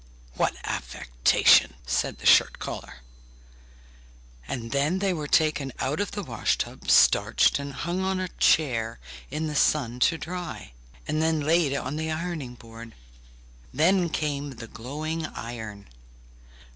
[0.33, 3.01] 'What affectation!' said the shirt collar.
[4.47, 8.27] And then they were taken out of the wash tub, starched, and hung on a
[8.39, 10.73] chair in the sun to dry,
[11.07, 12.95] and then laid on the ironing board.
[13.71, 15.85] Then came the glowing iron.